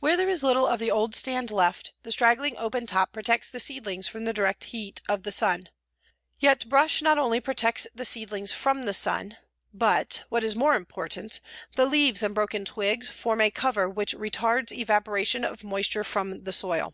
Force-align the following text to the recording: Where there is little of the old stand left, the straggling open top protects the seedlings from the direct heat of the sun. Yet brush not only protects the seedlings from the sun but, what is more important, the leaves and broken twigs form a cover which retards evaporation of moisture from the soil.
Where 0.00 0.16
there 0.16 0.28
is 0.28 0.42
little 0.42 0.66
of 0.66 0.80
the 0.80 0.90
old 0.90 1.14
stand 1.14 1.52
left, 1.52 1.92
the 2.02 2.10
straggling 2.10 2.56
open 2.56 2.88
top 2.88 3.12
protects 3.12 3.48
the 3.48 3.60
seedlings 3.60 4.08
from 4.08 4.24
the 4.24 4.32
direct 4.32 4.64
heat 4.64 5.00
of 5.08 5.22
the 5.22 5.30
sun. 5.30 5.68
Yet 6.40 6.68
brush 6.68 7.00
not 7.02 7.18
only 7.18 7.38
protects 7.38 7.86
the 7.94 8.04
seedlings 8.04 8.52
from 8.52 8.82
the 8.82 8.92
sun 8.92 9.36
but, 9.72 10.24
what 10.28 10.42
is 10.42 10.56
more 10.56 10.74
important, 10.74 11.38
the 11.76 11.86
leaves 11.86 12.20
and 12.20 12.34
broken 12.34 12.64
twigs 12.64 13.10
form 13.10 13.40
a 13.40 13.48
cover 13.52 13.88
which 13.88 14.16
retards 14.16 14.72
evaporation 14.72 15.44
of 15.44 15.62
moisture 15.62 16.02
from 16.02 16.42
the 16.42 16.52
soil. 16.52 16.92